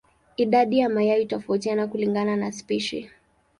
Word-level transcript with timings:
Idadi 0.37 0.79
ya 0.79 0.89
mayai 0.89 1.21
hutofautiana 1.21 1.87
kulingana 1.87 2.35
na 2.35 2.51
spishi. 2.51 3.09